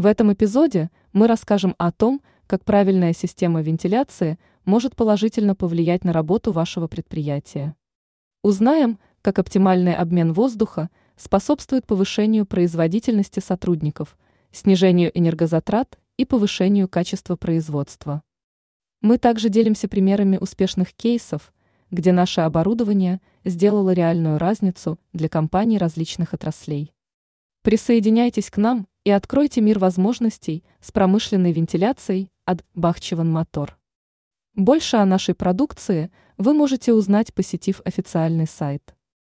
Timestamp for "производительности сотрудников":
12.46-14.16